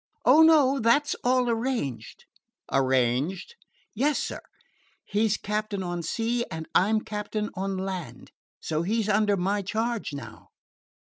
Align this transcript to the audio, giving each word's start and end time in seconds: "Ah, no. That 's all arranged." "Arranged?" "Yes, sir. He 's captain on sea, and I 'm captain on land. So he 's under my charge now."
"Ah, 0.25 0.41
no. 0.41 0.79
That 0.79 1.07
's 1.09 1.15
all 1.23 1.47
arranged." 1.47 2.25
"Arranged?" 2.73 3.53
"Yes, 3.93 4.17
sir. 4.17 4.41
He 5.05 5.27
's 5.29 5.37
captain 5.37 5.83
on 5.83 6.01
sea, 6.01 6.43
and 6.49 6.67
I 6.73 6.89
'm 6.89 7.01
captain 7.01 7.51
on 7.53 7.77
land. 7.77 8.31
So 8.59 8.81
he 8.81 9.03
's 9.03 9.09
under 9.09 9.37
my 9.37 9.61
charge 9.61 10.11
now." 10.11 10.47